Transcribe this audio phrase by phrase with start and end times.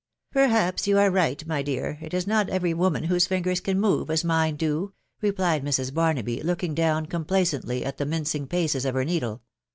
[0.31, 1.99] "Perhaps you arc right, my dear,....
[2.01, 5.93] it is not every woman whose fingers can move as mine do," replied Mrs.
[5.93, 9.43] Barnaby, looking down complacently at the mincing paces of her needle